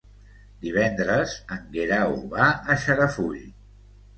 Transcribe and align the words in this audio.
Divendres 0.63 1.35
en 1.57 1.67
Guerau 1.75 2.17
va 2.33 2.49
a 2.49 2.79
Xarafull. 2.87 3.45